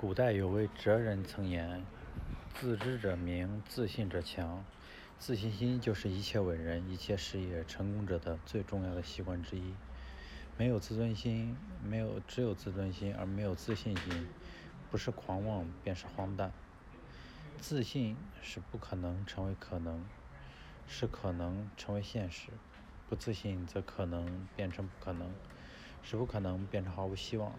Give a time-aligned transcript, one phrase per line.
[0.00, 1.84] 古代有位哲人曾言
[2.54, 4.64] ：“自知者明，自信者强。”
[5.18, 9.74] 自信心就是一切伟人、一切事业成功者的最重要的习惯之一。
[10.56, 14.28] 没有自尊心，没有只有自尊心而没有自信心，
[14.88, 16.52] 不是狂妄便是荒诞。
[17.58, 20.04] 自信是不可能成为可能，
[20.86, 22.52] 是可能成为现实；
[23.08, 25.32] 不自信则可能变成不可能，
[26.04, 27.52] 是不可能变成毫无希望。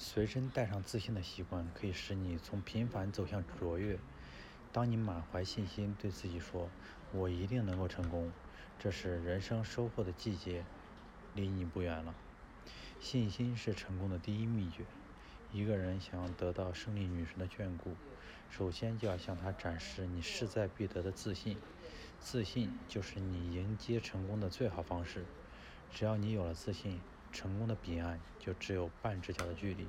[0.00, 3.98] 随身带上自信的习惯，可以使你从平凡走向卓越。
[4.72, 6.68] 当你满怀信心对自己说
[7.12, 8.30] ：“我一定能够成功”，
[8.78, 10.64] 这是人生收获的季节，
[11.34, 12.14] 离你不远了。
[13.00, 14.84] 信心是成功的第一秘诀。
[15.52, 17.96] 一个人想要得到胜利女神的眷顾，
[18.48, 21.58] 首先就要向她展示你势在必得的自信。
[22.20, 25.24] 自信就是你迎接成功的最好方式。
[25.90, 27.00] 只要你有了自信，
[27.32, 29.86] 成功的彼岸就只有半只脚的距离。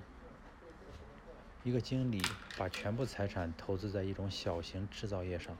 [1.63, 2.21] 一个经理
[2.57, 5.57] 把全部财产投资在一种小型制造业上，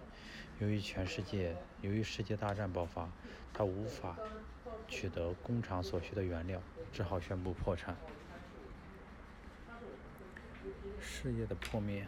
[0.60, 3.10] 由于全世界由于世界大战爆发，
[3.54, 4.18] 他无法
[4.88, 6.62] 取得工厂所需的原料，
[6.94, 7.98] 只好宣布破产。
[11.02, 12.08] 事业的破灭